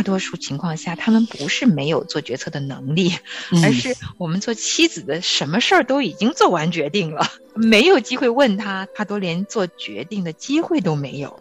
[0.00, 3.14] 大多数情况下，他们不是没有做决策的能力，
[3.62, 7.22] 而是我们做妻子的什么事儿都已经做完决定了，
[7.54, 11.38] 没有机会问他，他都连做决定的机会都没有。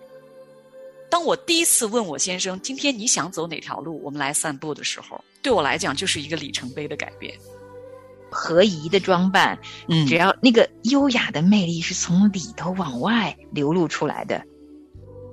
[1.10, 4.04] 当我第一次问我先生：“今天你想走哪条路？
[4.04, 7.34] 我们来散步的时候，对我来讲就是一个里程碑的改变。
[8.30, 9.58] 合宜的装扮，
[9.88, 14.44] 嗯，只要那个优雅的魅力是从里头往外流露出来的。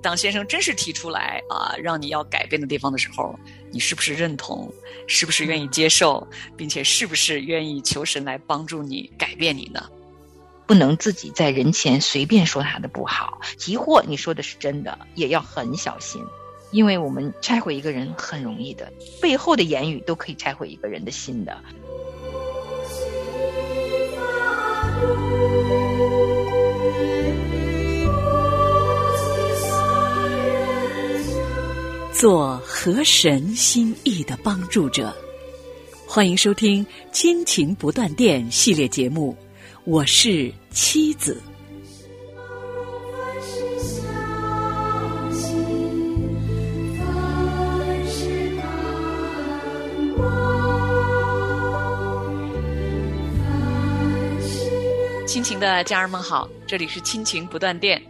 [0.06, 3.37] 当先生真是提出来啊，让你要改变的地方的时候，
[3.73, 4.73] 你是不是认同？
[5.09, 6.24] 是不是愿意接受？
[6.56, 9.91] 并且是不是愿意求神来帮助你改变你呢？”
[10.64, 16.23] 不能自己在人前随便说他的不好，即或你说的是真的，也要很小心，
[16.70, 21.61] 因为我们拆毁一个人很容易的，背后的言语都可以拆毁一个人的心的。
[32.17, 35.14] 做合神心意的帮助者，
[36.09, 39.36] 欢迎收听《亲情不断电》系列节目。
[39.84, 41.39] 我是妻子。
[55.27, 58.00] 亲情的家人们好，这里是亲情不断电，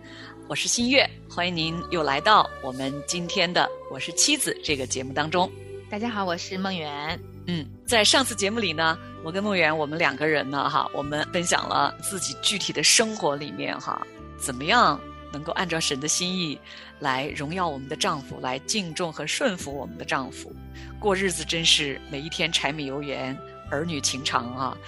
[0.47, 1.05] 我是新月，
[1.37, 5.53] 欢迎您又来到我们今天的《我是妻子》这个节目当中。
[5.91, 7.21] 大家好，我是梦圆。
[7.47, 14.01] 嗯，在上次节目里呢，我跟梦圆我们两个人呢，哈，我们分享了自己具体的生活里面哈，
[14.39, 14.99] 怎么样
[15.31, 16.59] 能够按照神的心意
[17.01, 20.51] 来荣耀我们的丈夫，来敬重和顺服我们的丈夫，
[20.99, 23.37] 过日子真是每一天柴米油盐。
[23.69, 24.79] 儿女情长啊，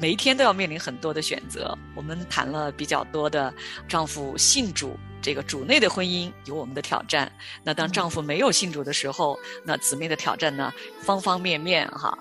[0.00, 1.78] 每一天都要面临很多的选择。
[1.94, 3.54] 我们谈了比较多的
[3.86, 7.30] 丈夫信主，这个主内的婚姻有我们的挑战。
[7.64, 10.72] 那当丈夫没有信主的时候，那姊妹的挑战呢，
[11.02, 12.16] 方方面面哈。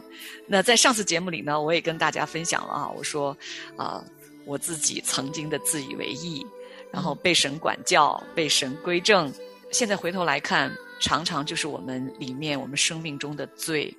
[0.47, 3.37] 那在上次节目里呢，我也跟大家分享了啊，我说
[3.77, 4.03] 啊，
[4.43, 6.43] 我自己曾经的自以为意，
[6.91, 9.31] 然后被神管教，被神归正，
[9.71, 13.95] 现在回头来看，常常就是我们里面我们生命中的罪。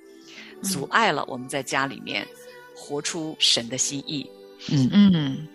[0.61, 2.27] 阻碍了我们在家里面
[2.75, 4.29] 活出神的心意。
[4.69, 5.47] 嗯嗯，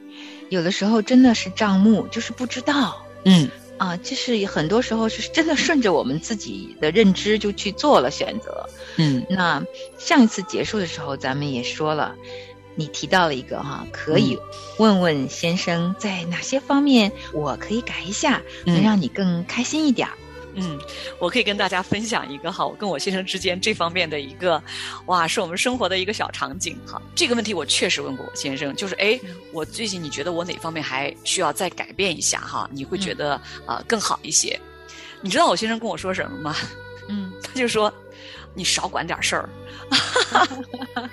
[0.48, 3.04] 有的时候真的是账目，就是不知道。
[3.24, 8.68] 嗯啊，就是很多时候是真的顺着我们自己的认知就去做了选择。
[8.96, 9.64] 嗯，那
[9.98, 12.14] 上一次结束的时候，咱们也说了，
[12.76, 14.38] 你提到了一个哈，可以
[14.78, 20.08] 问问先生在哪些方面我可以改一下，能让你更开心一点。
[20.54, 20.78] 嗯，
[21.18, 24.62] 我可以跟大家分享一个哈，我跟我先生之间这方面的一个，
[25.06, 27.00] 哇，是我们生活的一个小场景哈。
[27.14, 29.18] 这个问题我确实问过我先生，就是哎，
[29.52, 32.68] 我最近你觉得我哪方面还需要再改变一下哈？
[32.72, 34.58] 你会觉得啊更好一些？
[35.20, 36.56] 你知道我先生跟我说什么吗？
[37.08, 37.92] 嗯， 他就说
[38.54, 39.48] 你少管点事儿，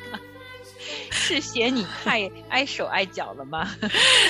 [1.10, 3.70] 是嫌你太 碍手碍脚了吗？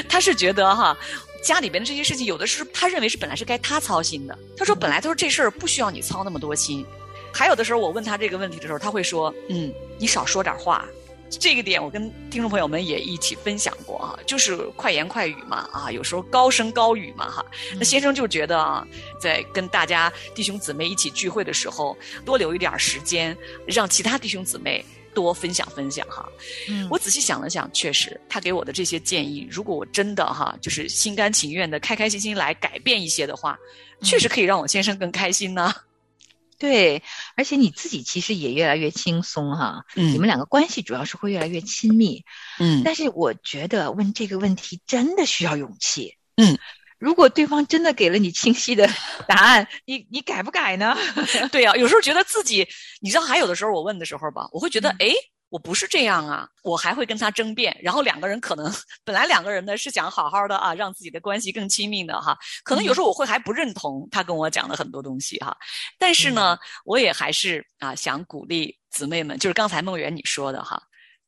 [0.07, 0.95] 他是觉得哈。
[1.43, 4.37] 家里边的这些事情，有的是他认为是本来是该他操心的。
[4.57, 6.85] 他说本来他说这事儿不需要你操那么多心。
[7.31, 10.85] 还有的时候我问他这个问题的时候，他会说：“嗯，你少说点话。”
[11.29, 17.45] 这个点我跟听众朋友们也一起分享过啊，就是快言快语嘛啊，有时候高声高语嘛哈。
[17.77, 18.83] 那先生就觉得啊，
[19.21, 21.95] 在跟大家弟兄姊妹一起聚会的时候，
[22.25, 24.83] 多留一点时间，让其他弟兄姊妹。
[25.13, 26.27] 多分享分享哈，
[26.69, 33.57] 嗯，我仔细想了想，确实他给我的这些建议，如果我真的哈，就是心甘情愿的、开开心心来改变一些的话，
[34.01, 35.73] 确实可以让我先生更开心呢。
[36.59, 37.01] 对，
[37.35, 42.23] 而且你自己其实也越来越轻松哈，嗯，你们两个关系主要是会越来越亲密，
[42.59, 46.57] 嗯，但是我觉得问这个问题真的需要勇气，嗯。
[46.99, 48.87] 如果对方真的给了你清晰的
[49.27, 50.95] 答案，你你改不改呢？
[51.51, 52.67] 对呀，有时候觉得自己，
[53.01, 55.09] 你知道，还有的时候我问的时候吧，我会觉得，哎，
[55.47, 58.71] 我不是这样啊，我还会跟他争辩，然后两个人可能
[59.05, 65.57] 本来两个人呢是想好好的啊，让自己的关系更亲密的哈，可能有时候我会还不认同他跟我讲的很多东西哈，
[65.97, 70.81] 但是呢，我也还是啊想鼓励姊妹们，就是刚才梦圆你说的哈，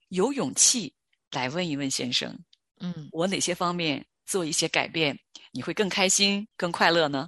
[0.10, 0.94] 有勇气
[1.32, 2.38] 来问一问先生，
[2.82, 5.18] 嗯，我哪些方面做一些改变。
[5.52, 7.28] 你会更开心、更快乐呢？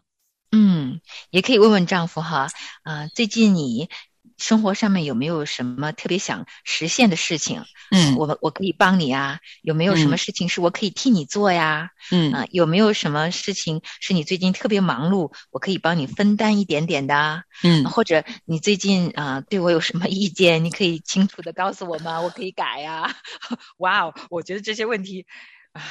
[0.52, 2.48] 嗯，也可以问问丈夫哈，
[2.84, 3.90] 啊，最近你
[4.38, 7.64] 生活上面有没有什么特别想实现的事情？
[7.92, 9.40] 嗯，我我可以帮你啊。
[9.62, 11.90] 有没有什么事情是我可以替你做呀？
[12.12, 17.44] 嗯，啊，有没有什么事情是你最近特别忙碌，我可以帮你分担一点点的？
[17.64, 22.22] 嗯，或者你最近啊对我有什么意见，你可以清楚的告诉我吗？
[22.22, 23.16] 我可以改呀。
[23.78, 25.26] 哇哦，我觉得这些问题
[25.74, 25.82] 啊。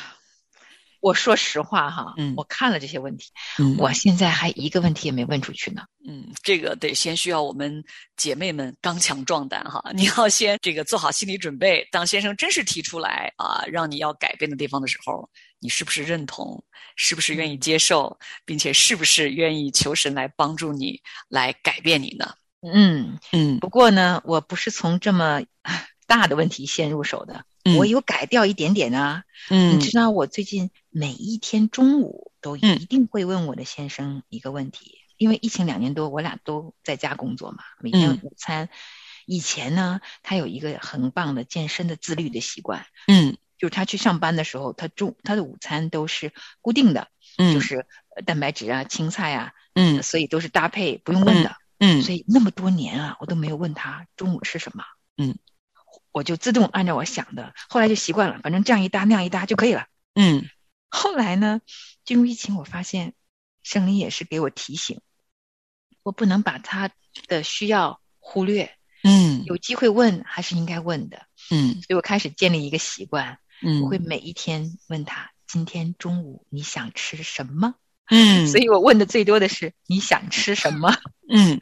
[1.02, 5.82] 我说实话哈，嗯我看了这些问题，嗯我现在还一个问题也没问出去呢。
[6.06, 7.84] 嗯，这个得先需要我们
[8.16, 11.86] 姐妹们刚强壮胆哈，你要先这个做好心理准备。
[11.90, 15.28] 当先生真是提出来啊，让你要改变的地方的时候，
[15.58, 16.62] 你是不是认同？
[16.94, 18.16] 是不是愿意接受？
[18.44, 22.32] 并且是不是愿意求神来帮助你来改变你呢？
[22.60, 25.42] 嗯，嗯不过呢，我不是从这么
[26.06, 29.24] 大的问题先入手的，嗯我有改掉一点点啊。
[29.50, 38.68] 嗯你知道，我最近每一天中午都嗯一定会问我的先生一个问题，因为疫情两年多，我俩都在家工作嘛，每天嗯午餐。
[39.24, 47.08] 以前呢，他有一个很棒的健身的自律的习惯，嗯就是他去上班的时候，他中他的午餐都是固定的，
[47.38, 51.56] 嗯，就是呃蛋白质啊、青菜啊，嗯所以都是搭配不用问的。
[51.78, 54.84] 嗯所以那么多年啊，我都没有问他中午吃什么。
[55.16, 55.36] 嗯，
[56.12, 59.86] 我就自动按照我想的，后来就习惯了，反正这样一搭那样一搭就可以了。
[60.14, 60.48] 嗯
[60.94, 61.62] 后来呢，
[62.04, 63.14] 进入疫情，我发现
[63.62, 65.00] 圣灵也是给我提醒，
[66.02, 66.90] 我不能把他
[67.26, 71.26] 的需要忽略，嗯有机会问还是应该问的。
[71.50, 77.74] 嗯所以我开始建立一个习惯，嗯我会每一天问他：今天中午你想吃什么？
[78.10, 80.94] 嗯，所以我问的最多的是你想吃什么？
[81.32, 81.58] 嗯，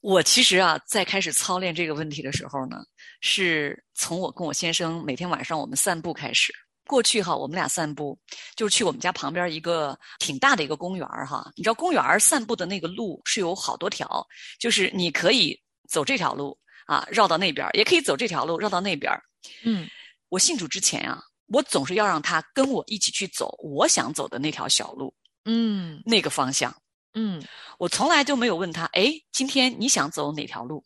[0.00, 2.84] 我其实啊，在开始操练这个问题的时候呢，
[3.22, 6.52] 是从我跟我先生每天晚上我们散步开始。
[6.88, 8.18] 过去哈，我们俩散步
[8.56, 11.48] 就是去我们家旁边一个挺大的一个公园儿哈。
[11.54, 14.26] 你知道公园儿散步的那个路是有好多条，
[14.58, 15.56] 就是你可以
[15.88, 19.22] 走这条路啊，绕到那边儿，也可以走这条路绕到那边儿。
[19.62, 19.88] 嗯
[20.30, 25.14] 我信主之前啊，我总是要让他跟我一起去走我想走的那条小路，
[25.44, 26.74] 嗯那个方向。
[27.14, 27.42] 嗯，
[27.78, 30.84] 我从来就没有问他，哎，今天你想走哪条路？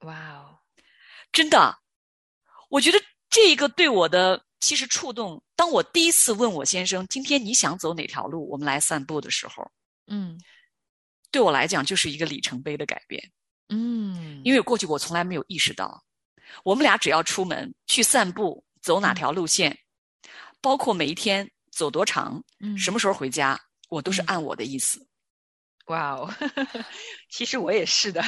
[0.00, 0.58] 哇哦，
[1.32, 1.78] 真的，
[2.70, 2.98] 我觉得
[3.30, 5.42] 这个对我的其实触动。
[5.54, 8.48] 当我第一次问我先生，今天你想走哪条路？
[8.48, 9.70] 我们来散步的时候，
[10.06, 10.40] 嗯
[11.30, 13.30] 对我来讲就是一个里程碑的改变。
[13.68, 16.02] 嗯，因为过去我从来没有意识到，
[16.64, 19.78] 我们俩只要出门去散步，走哪条路线，
[20.62, 23.60] 包括每一天走多长，嗯什么时候回家，
[23.90, 25.06] 我都是嗯按我的意思。
[25.88, 26.34] 哇哦，
[27.28, 28.22] 其实我也是的，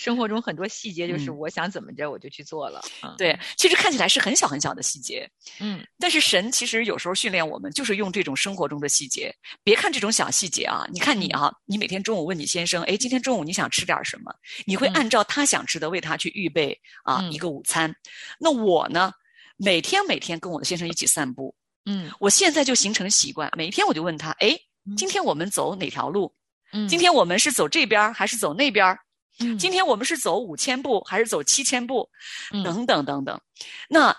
[0.00, 2.80] 生活中很多细节就是嗯我想怎么着我就去做了。
[3.02, 5.30] 嗯，对，其实看起来是很小很小的细节，
[5.60, 9.30] 嗯但是神其实有时候训练我们，就是用这种生活中的细节。
[9.62, 14.34] 别看这种小细节啊，你看你啊，你每天中午问你先生，哎，今天中午你想吃点什么？
[14.64, 16.72] 你会嗯按照他想吃的为他去预备
[17.04, 17.94] 啊、嗯一个午餐。
[18.38, 19.12] 那我呢，
[19.58, 21.54] 每天每天跟我的先生一起散步，
[21.84, 24.56] 嗯我现在就形成习惯，每一天我就问他，哎，
[24.86, 26.34] 嗯今天我们走哪条路？
[26.72, 28.98] 嗯，今天我们是走这边儿还是走那边儿？
[29.38, 32.10] 嗯今天我们是走五千步还是走七千步？
[32.52, 33.40] 嗯等等等等。
[33.88, 34.16] 那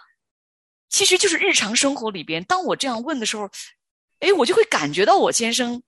[0.90, 3.50] 其实就是日常生活里边，当我这样问的时候，
[4.20, 5.82] 哎，我就会感觉到我先生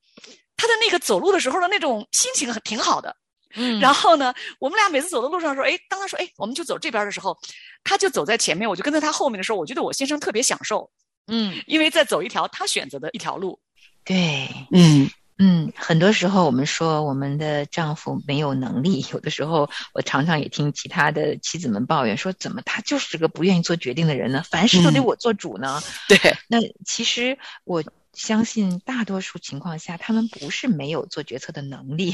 [0.56, 3.16] 他的那个走路的时候的那种心情很挺好的。
[3.56, 7.38] 嗯，然后呢，我们俩每次走的路上说，哎，当他说，哎，我们就走这边的时候，
[7.84, 10.90] 他就走在前面，我就跟在他后面的时候，我觉得我先生特别享受，
[11.28, 13.60] 嗯因为在走一条他选择的一条路。
[14.04, 14.50] 对。
[14.72, 15.08] 嗯
[15.38, 24.44] 嗯，很多时候我们说我们的丈夫没有能力，有的时候我常常也听其他的妻子们抱怨说，怎么他就是个不愿意做决定的人呢？
[24.50, 25.82] 凡事都得嗯我做主呢？
[26.08, 26.18] 对，
[26.48, 32.14] 那其实我相信大多数情况下，他们不是没有做决策的能力，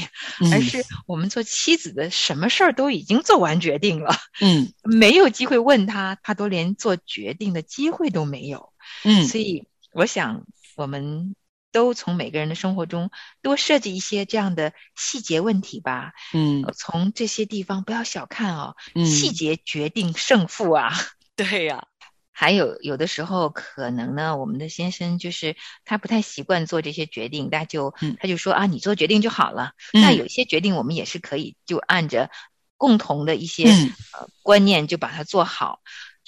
[0.50, 8.72] 而嗯是我们做妻子的什么事儿都已经做完决定了，嗯 没有机会问他，他都连做决定的机会都没有。
[9.04, 11.34] 嗯所以我想，我们
[11.72, 13.10] 都从每个人的生活中
[13.42, 16.12] 多设计一些这样的细节问题吧。
[16.32, 20.90] 嗯呃从这些地方不要小看哦，嗯，细节决定胜负啊。
[21.36, 21.84] 对呀，
[22.32, 29.72] 还有有的时候可能呢，我们的先生就是他不太习惯做这些决定，那就、嗯他就说啊，你做决定就好了。
[29.92, 32.30] 那嗯有些决定我们也是可以就按着
[32.76, 35.80] 共同的一些、嗯呃观念就把它做好。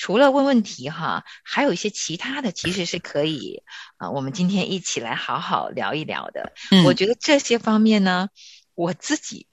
[0.02, 3.62] 除了问问题哈，还有一些其他的其实是可以
[3.98, 6.52] 啊、我们今天一起来好好聊一聊的。
[6.72, 8.28] 嗯我觉得这些方面呢，
[8.74, 9.46] 我自己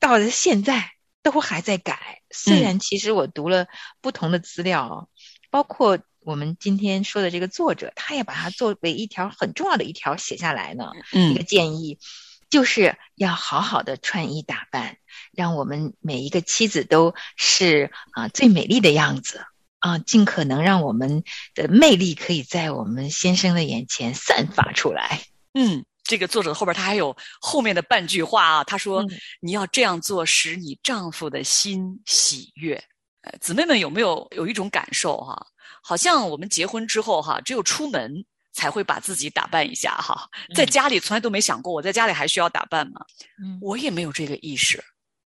[0.00, 0.90] 到了现在
[1.22, 2.22] 都还在改。
[2.32, 3.68] 虽嗯然其实我读了
[4.00, 5.08] 不同的资料哦，
[5.50, 10.90] 包括我们今天说的这个作者，他也把它作为一条很重要的一条写下来呢。
[11.12, 12.00] 嗯一个嗯建议，
[12.48, 14.96] 就是要好好的穿衣打扮，
[15.30, 19.46] 让我们每一个妻子都是啊、最美丽的样子
[19.80, 25.22] 啊、尽可能让我们的魅力可以在我们先生的眼前散发出来。
[25.54, 29.10] 嗯，这个作者后边他还有后面的半句话啊，他说、嗯
[29.40, 32.82] 你要这样做，使你丈夫的心喜悦。
[33.22, 35.46] 呃，姊妹们有没有有一种感受哈？
[35.82, 43.00] 好像我们结婚之后哈，只有出门才会把自己打扮一下哈，在家里从来都没想过我在家里还需要打扮吗？
[43.42, 44.82] 嗯我也没有这个意识。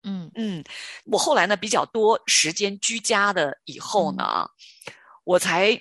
[0.02, 0.64] 嗯嗯，
[1.04, 4.48] 我后来呢比较多时间居家的以后呢，
[5.24, 5.80] 我才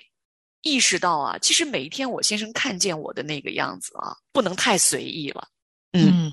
[0.62, 5.48] 意识到啊，其实每一天我先生看见我的那个样子啊，不能太随意了。
[5.92, 6.32] 嗯嗯，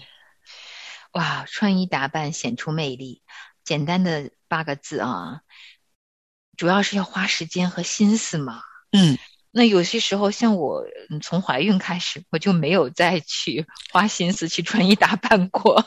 [1.14, 3.24] 哇，穿衣打扮显出魅力，
[3.64, 5.42] 简单的八个字啊，
[6.58, 8.62] 主要是要花时间和心思嘛。
[8.92, 9.18] 嗯
[9.50, 15.84] 那有些时候，像我嗯从怀孕开始，我就没有再去花心思去穿衣打扮过。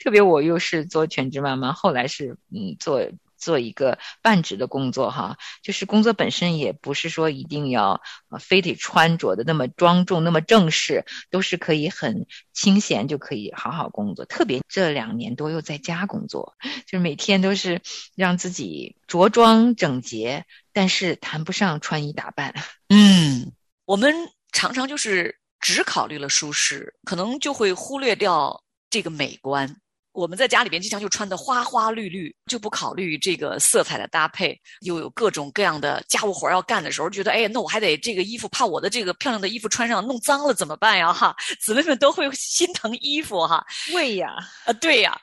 [0.00, 8.00] 特别我又是做全职妈妈，后来是嗯做做一个半职的工作哈，就是工作本身也不是说一定要
[8.40, 14.24] 非得穿着的那么庄重、那么正式，都是可以很清闲就可以好好工作。
[14.24, 16.56] 特别这两年多又在家工作，
[16.86, 17.82] 就是每天都是
[18.14, 22.54] 让自己着装整洁，但是谈不上穿衣打扮。
[22.88, 23.52] 嗯，
[23.84, 24.14] 我们
[24.50, 28.62] 常常就是只考虑了舒适，可能就会忽略掉
[28.96, 29.76] 这个美观。
[30.16, 41.12] 我们在家里边经常就穿的花花绿绿，就不考虑这个色彩的搭配，又有各种各样的家务活要干的时候，觉得哎，那我还得这个衣服，怕我的这个漂亮的衣服穿上弄脏了怎么办呀？
[41.12, 43.62] 哈，姊妹们都会心疼衣服哈。
[43.92, 45.14] 会呀，啊，对呀，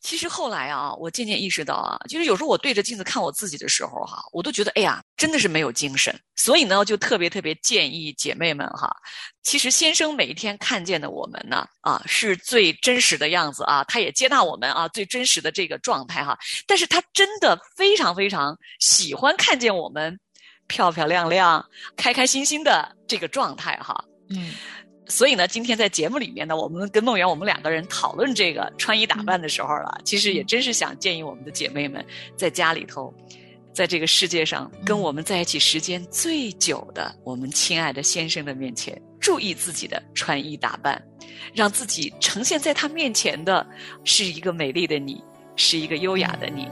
[0.00, 6.18] 其实后来啊，我渐渐意识到啊，就是有时候我对着镜子看我自己的时候哈，我都觉得哎呀，真的是没有精神。
[6.36, 8.88] 所以呢，就特别特别建议姐妹们哈，
[9.42, 16.38] 其实先生每一天看见的我们呢，啊，是最真实的样子啊，他也接纳我们啊，最真实的这个状态哈。
[16.66, 20.18] 但是他真的非常非常喜欢看见我们
[20.66, 21.64] 漂漂亮亮、
[21.96, 24.04] 开开心心的这个状态哈。
[24.30, 24.52] 嗯
[25.10, 32.04] 所以呢，今天在节目里面呢，我们跟梦圆我们两个人讨论这个穿衣打扮的时候了，其实也真是想建议我们的姐妹们
[32.36, 33.10] 在家里头，
[33.72, 40.98] 在这个世界上跟我们在一起时间最久的我们亲爱的先生的面前，注意自己的穿衣打扮，
[41.52, 43.66] 让自己呈现在他面前的
[44.02, 45.22] 是一个美丽的你，
[45.54, 46.66] 是一个优雅的你。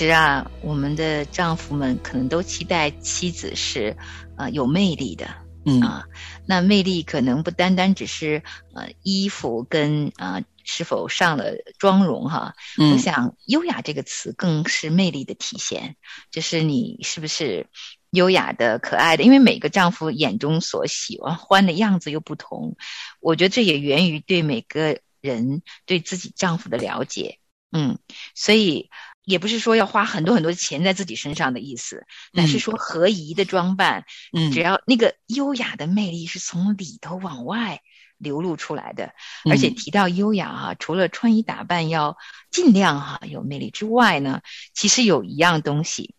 [0.00, 3.94] 实啊，我们的丈夫们可能都期待妻子是
[4.38, 5.28] 呃有魅力的
[5.66, 6.06] 嗯啊。
[6.46, 8.42] 那魅力可能不单单只是
[8.72, 12.54] 呃衣服跟啊、是否上了妆容哈。
[12.78, 15.96] 我嗯想“优雅”这个词更是魅力的体现，
[16.30, 17.66] 就是你是不是
[18.10, 19.22] 优雅的、可爱的？
[19.22, 22.74] 因为每个丈夫眼中所喜欢的样子又不同，
[23.20, 27.36] 我觉得这也源于对每个人对自己丈夫的了解。
[27.72, 28.00] 嗯，
[28.34, 28.90] 所以
[29.30, 34.50] 也不是说要花很多很多钱在自己身上的意思，乃是说合宜的装扮，嗯。
[34.50, 37.80] 只要那个优雅的魅力是从里头往外
[38.18, 39.14] 流露出来的。
[39.48, 39.74] 而且嗯。
[39.76, 42.18] 提到优雅哈、除了穿衣打扮要
[42.50, 44.42] 尽量哈、有魅力之外呢，
[44.74, 46.16] 其实有一样东西，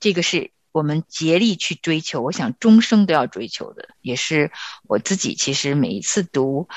[0.00, 4.52] 这个是我们竭力去追求，我想终生都要追求的，也是
[4.84, 6.68] 我自己其实每一次读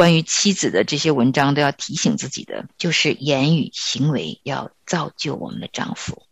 [0.00, 6.26] 关于妻子的这些文章都要提醒自己的，就是言语行为要造就我们的丈夫。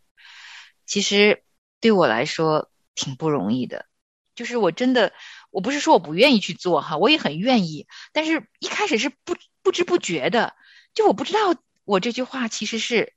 [0.86, 1.42] 其实
[1.78, 3.84] 对我来说挺不容易的，
[4.34, 5.12] 就是我真的，
[5.50, 10.54] 我不是说我不愿意去做哈，我也很愿意，但是一开始是不不知不觉的，
[10.94, 11.54] 就我不知道
[11.84, 13.12] 我这句话其实是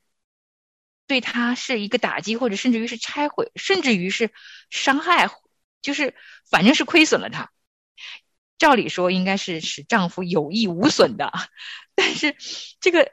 [1.08, 4.32] 对他是一个打击，或者甚至于是拆毁，甚至于是
[4.70, 5.30] 伤害，
[5.82, 6.14] 就是
[6.50, 7.54] 反正是亏损了他。
[8.62, 11.34] 照理说应该是使丈夫有益无损的，
[11.96, 12.36] 但是
[12.80, 13.12] 这个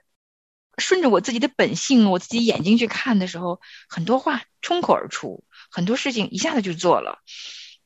[0.76, 3.58] 顺着我自己的本性，我自己眼睛去看的时候，
[3.88, 7.20] 很多话冲口而出，很多事情一下子就做了，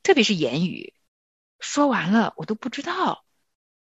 [0.03, 0.93] 特别是言语，
[1.61, 3.23] 说完了我都不知道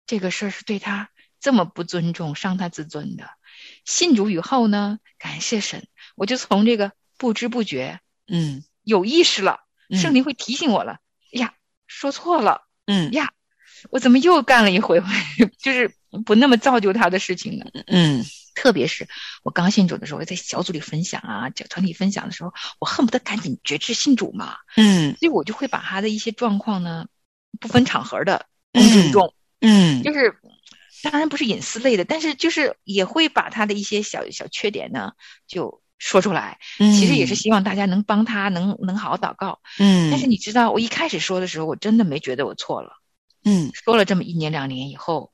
[0.08, 3.30] 这个事儿是对他这么不尊重、伤他自尊的。
[3.84, 5.86] 信主以后呢，感谢神，
[6.16, 10.98] 我就从这个不知不觉嗯有意识了，嗯圣灵会提醒我了，
[11.32, 11.54] 哎呀，
[11.86, 12.64] 说错了。
[12.90, 13.34] 嗯呀，
[13.90, 15.08] 我怎么又干了一回回
[15.58, 15.90] 就是
[16.24, 17.64] 不那么造就他的事情呢？
[17.86, 19.06] 嗯特别是
[19.44, 27.06] 我刚信主的时候，在小组里分享啊，在团体分享的时候，我恨不得赶紧觉知信主嘛，嗯所以我就会把他的一些状况呢，
[27.60, 30.34] 不分场合的公之于众，嗯就是
[31.04, 35.12] 当然不是隐私类的，但是就是也会把他的一些小小缺点呢
[35.46, 39.60] 就说出来，嗯，其实也是希望大家能帮他，能能好好祷告。
[39.78, 42.97] 嗯，但是你知道，我一开始说的时候，我真的没觉得我错了。
[43.48, 43.70] 嗯。
[43.72, 45.32] 说了这么一年两年以后，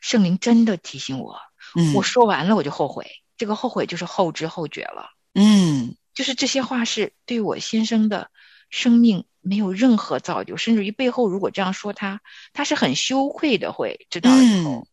[0.00, 1.38] 圣灵真的提醒我，
[1.76, 1.94] 嗯。
[1.94, 5.96] 我说完了我就后悔，这个后悔就是后知后觉了，嗯。
[6.14, 8.30] 就是这些话是对我先生的
[8.70, 12.20] 生命没有任何造就，甚至于背后如果这样说他，
[12.52, 14.86] 他是很羞愧的，会知道了以后，嗯。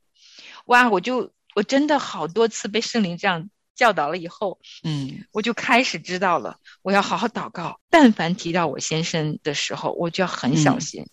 [0.66, 5.26] 哇，我就我真的好多次被圣灵这样教导了以后，嗯。
[5.32, 7.80] 我就开始知道了，我要好好祷告。
[7.90, 11.06] 但凡提到我先生的时候，我就要很小嗯心，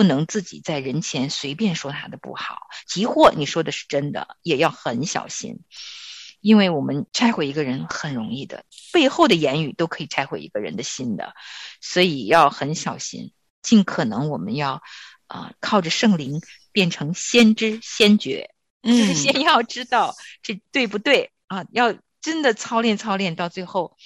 [0.00, 2.56] 不能自己在人前随便说他的不好。
[2.86, 5.60] 即或你说的是真的，也要很小心，
[6.40, 11.34] 因为我们拆毁一个人很容易的，背后的言语都可以拆毁一个人的心的，
[11.82, 14.80] 所以要很小心，尽可能我们要
[15.26, 16.40] 啊、呃靠着圣灵
[16.72, 23.98] 变成先知先觉，嗯，就是 先要知道这对不对啊，要真的操练操练，到最后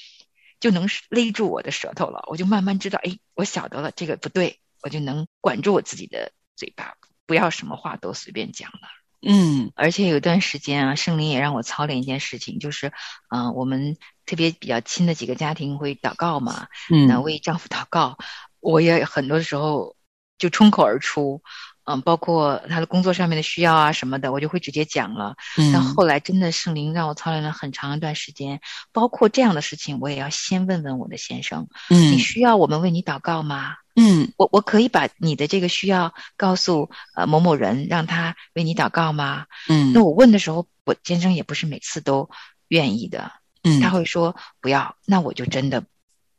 [0.59, 2.24] 就能勒住我的舌头了。
[2.26, 6.92] 我就慢慢知道，哎，我晓得了，这个不对，我就能管住我自己的嘴巴，
[7.25, 8.81] 不要什么话都随便讲了。
[9.27, 12.92] 嗯而且有一段时间啊，圣灵也让我操练一件事情，就是，
[13.31, 18.18] 嗯、我们特别比较亲的几个家庭会祷告嘛，嗯那嗯为丈夫祷告，
[18.61, 19.97] 我也很多时候
[20.37, 21.42] 就冲口而出，
[21.85, 25.37] 嗯，包括他的工作上面的需要啊什么的，我就会直接讲了。
[25.57, 28.61] 嗯但嗯后来真的圣灵让我操练了很长一段时间，
[28.92, 33.77] 包括这样的事情，我也要先问问我的先生，嗯你嗯需要我们为你祷告吗？
[33.96, 39.46] 嗯我我可以把你的这个需要告诉呃某某人，让他为你祷告吗？
[39.68, 42.28] 嗯，那我问的时候，我先生也不是每次都
[42.68, 43.30] 愿意的，
[43.62, 45.85] 嗯他会说不要，那我就真的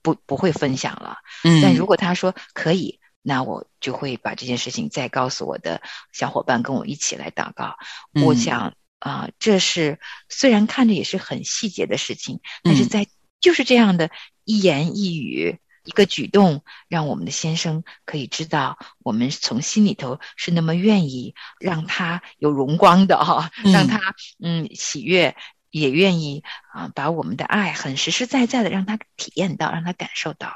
[0.02, 1.18] 不不会分享了。
[1.44, 7.78] 嗯，但如果他说可以，那我就会把这件事情再告诉我的小伙伴，跟我一起来祷告。
[8.24, 13.08] 我嗯想啊、这是虽然看着也是很细节的事情，但是嗯在
[13.40, 14.10] 就是这样的
[14.44, 15.60] 一言一语。
[15.86, 24.00] 一个举动，让我们的先生可以知道，我们从心里头是那么愿意让他有荣光的哈、嗯让他
[24.40, 25.38] 嗯喜悦，
[25.70, 26.44] 也愿意
[26.74, 30.52] 啊、把我们的爱很实实在在的让他体验到，让他感受到。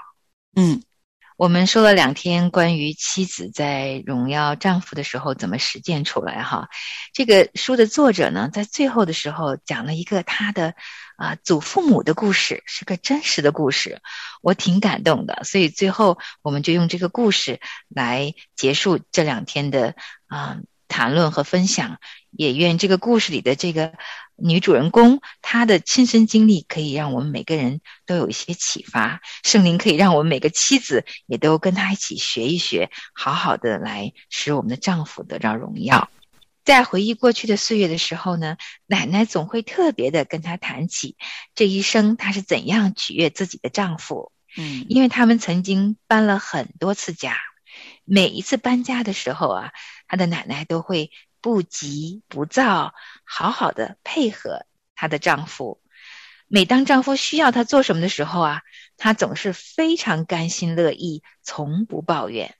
[0.55, 0.81] 嗯
[1.39, 6.67] 我们说了两天关于妻子在荣耀丈夫的时候怎么实践出来哈，
[7.13, 10.73] 这个书的作者呢，在最后的时候讲了一个他的
[11.15, 14.01] 啊祖父母的故事，是个真实的故事，
[14.41, 19.95] 我挺感动的，所以最后我们就用这个故事来结束这两天的
[20.27, 20.57] 啊
[20.89, 23.93] 谈论和分享，也愿这个故事里的这个。
[24.41, 36.09] 女主人公她的亲身经历可以让我们每个人都有一些启发，圣灵可以让我们每个妻子也都跟她一起学一学，好好的来使我们的丈夫得到荣耀。
[36.63, 41.15] 在回忆过去的岁月的时候呢，奶奶总会特别的跟她谈起
[41.55, 44.31] 这一生她是怎样取悦自己的丈夫。
[44.57, 47.37] 嗯，因为他们曾经搬了很多次家，
[48.05, 49.71] 每一次搬家的时候啊，
[50.07, 51.11] 她的奶奶都会。
[51.41, 55.81] 不急不躁，好好的配合她的丈夫。
[56.47, 58.61] 每当丈夫需要她做什么的时候啊，
[58.97, 62.55] 她总是非常甘心乐意，从不抱怨。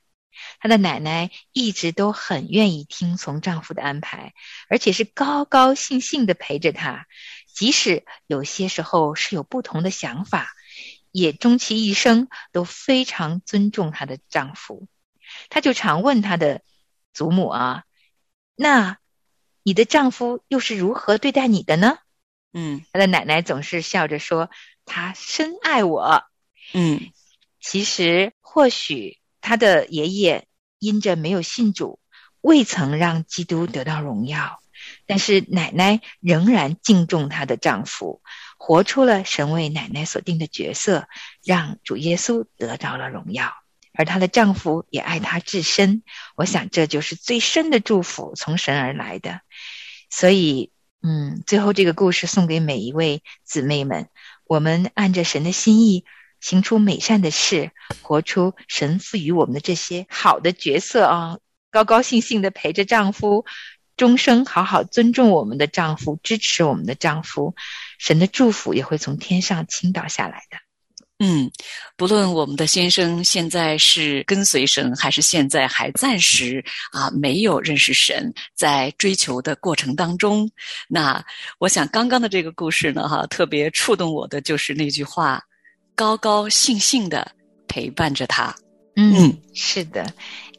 [0.60, 4.34] 她的奶奶一直都很愿意听从丈夫的安排，
[4.70, 7.08] 而且是高高兴兴的陪着他，
[7.54, 10.54] 即使有些时候是有不同的想法，
[11.12, 14.88] 也终其一生都非常尊重她的丈夫。
[15.50, 16.62] 她就常问她的
[17.12, 17.84] 祖母啊。
[18.62, 18.98] 那，
[19.64, 21.98] 你的丈夫又是如何对待你的呢？
[22.52, 24.50] 嗯，他的奶奶总是笑着说
[24.84, 26.26] ：“他深爱我。”
[26.76, 27.00] 嗯，
[27.62, 30.46] 其实或许他的爷爷
[30.78, 32.02] 因着没有信主，
[32.42, 34.60] 未曾让基督得到荣耀，
[35.06, 38.22] 但是奶奶仍然敬重她的丈夫，
[38.58, 41.08] 活出了神为奶奶所定的角色，
[41.46, 43.54] 让主耶稣得到了荣耀。
[44.00, 46.04] 而她的丈夫也爱她至深，
[46.38, 49.42] 我想这就是最深的祝福，从神而来的。
[50.10, 50.72] 所以，
[51.04, 54.08] 嗯，最后这个故事送给每一位姊妹们：
[54.46, 56.06] 我们按着神的心意，
[56.40, 61.40] 行出美善的事，活出神赋予我们的这些好的角色啊！
[61.70, 63.44] 高高兴兴的陪着丈夫，
[63.98, 67.54] 终生好好尊重我们的丈夫，支持我们的丈夫，
[67.98, 70.69] 神的祝福也会从天上倾倒下来的。
[71.22, 71.52] 嗯，
[71.98, 80.50] 不论我们的先生现在是跟随神，还是现在还暂时啊没有认识神，在追求的过程当中，
[80.88, 81.22] 那
[81.58, 85.44] 我想刚刚的这个故事呢，哈，特别触动我的就是那句话：
[85.94, 87.30] 高高兴兴的
[87.68, 88.56] 陪伴着他。
[88.96, 90.06] 嗯，是的。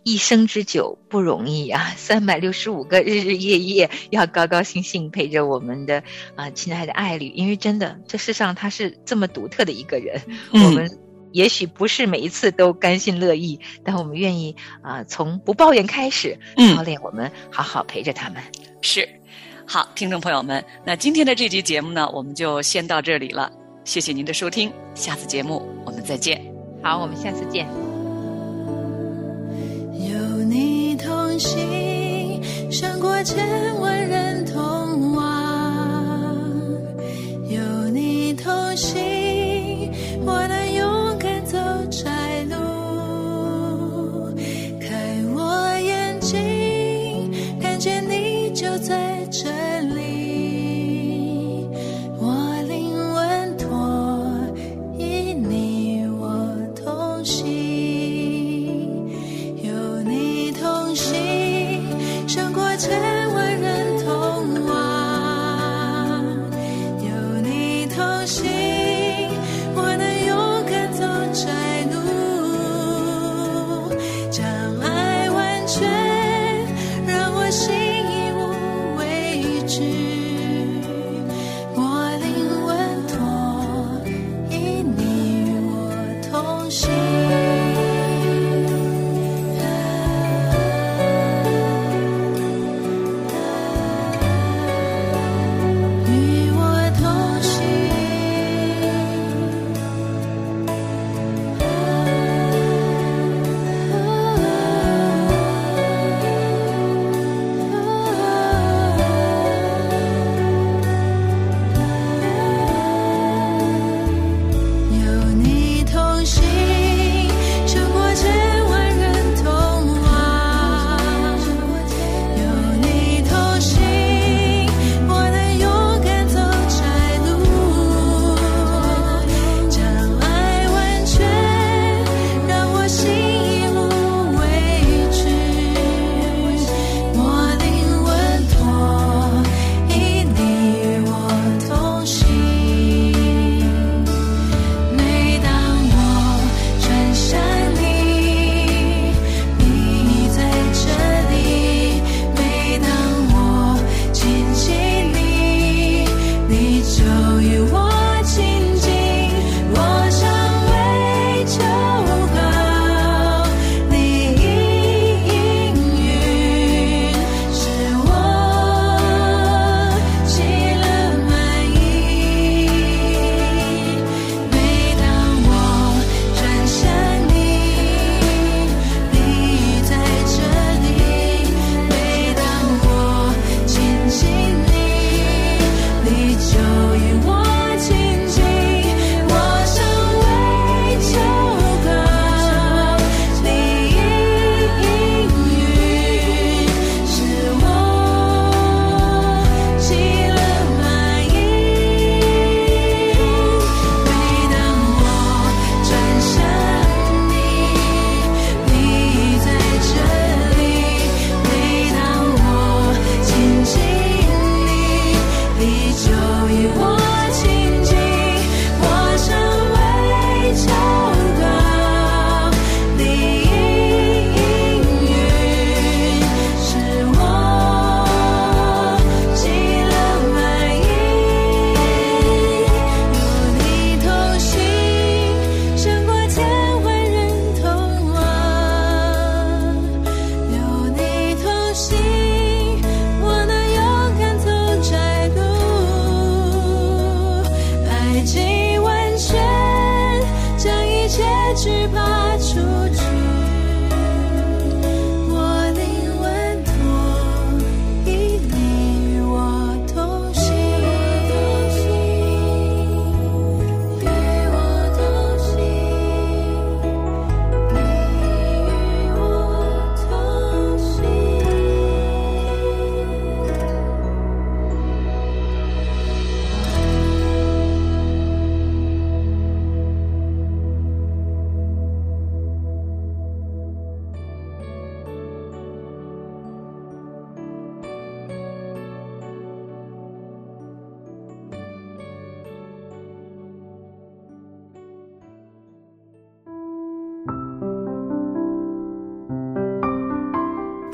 [0.02, 6.02] 一生之久不容易啊， 三百六十五个日日夜夜要高高兴兴陪着我们的
[6.36, 10.20] 啊亲爱的爱侣，因为真的这世上他是这么独特的一个人，
[10.52, 10.90] 我们
[11.32, 16.38] 也许不是每一次都甘心乐意，但我们愿意啊从不抱怨开始，
[16.74, 18.42] 操练我们好好陪着他们。
[18.82, 19.08] 是，
[19.66, 23.52] 好，听众朋友们，那今天的这期节目呢，我们就先到这里了，
[23.84, 26.42] 谢谢您的收听，下次节目我们再见。
[26.82, 27.89] 好，我们下次见。
[33.22, 35.29] 千万人同往。